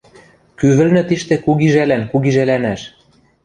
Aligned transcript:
Кӱ 0.57 0.67
вӹлнӹ 0.77 1.03
тиштӹ 1.09 1.35
кугижӓлӓн 1.45 2.03
кугижӓлӓнӓш? 2.11 2.81